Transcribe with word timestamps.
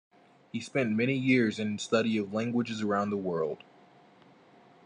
He 0.51 0.59
spent 0.61 0.93
many 0.93 1.13
years 1.13 1.59
in 1.59 1.77
study 1.77 2.17
of 2.17 2.33
languages 2.33 2.81
around 2.81 3.11
the 3.11 3.17
world. 3.17 3.63